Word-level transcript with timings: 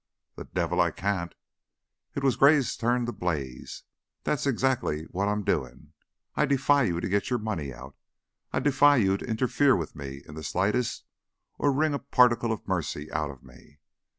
"The 0.35 0.45
devil 0.45 0.81
I 0.81 0.89
can't!" 0.89 1.35
It 2.15 2.23
was 2.23 2.35
Gray's 2.35 2.75
turn 2.75 3.05
to 3.05 3.11
blaze. 3.11 3.83
"That's 4.23 4.47
exactly 4.47 5.03
what 5.11 5.27
I'm 5.27 5.43
doing. 5.43 5.93
I 6.33 6.47
defy 6.47 6.81
you 6.85 6.99
to 6.99 7.07
get 7.07 7.29
your 7.29 7.37
money 7.37 7.71
out. 7.71 7.95
I 8.51 8.61
defy 8.61 8.95
you 8.95 9.15
to 9.17 9.25
interfere 9.29 9.75
with 9.75 9.95
me 9.95 10.23
in 10.27 10.33
the 10.33 10.41
slightest 10.43 11.05
or 11.59 11.69
to 11.69 11.75
wring 11.75 11.93
a 11.93 11.99
particle 11.99 12.51
of 12.51 12.67
mercy 12.67 13.11
out 13.11 13.29
of 13.29 13.43
me. 13.43 13.77